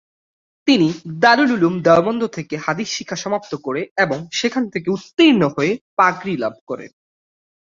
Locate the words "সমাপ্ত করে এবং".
3.15-4.17